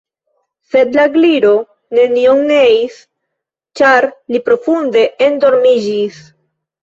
[0.75, 1.51] Sed la Gliro
[1.97, 2.97] nenion neis,
[3.81, 6.19] ĉar li profunde endormiĝis.